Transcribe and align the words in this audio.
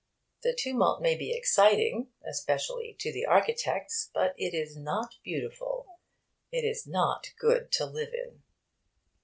The 0.41 0.55
tumult 0.55 0.99
may 0.99 1.13
be 1.15 1.31
exciting, 1.31 2.11
especially 2.27 2.95
to 3.01 3.11
the 3.11 3.27
architects, 3.27 4.09
but 4.11 4.33
it 4.35 4.51
is 4.55 4.75
not 4.75 5.17
beautiful. 5.23 5.99
It 6.51 6.63
is 6.65 6.87
not 6.87 7.31
good 7.37 7.71
to 7.73 7.85
live 7.85 8.11
in. 8.15 8.41